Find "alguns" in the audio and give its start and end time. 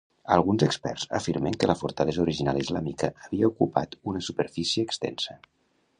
0.35-0.63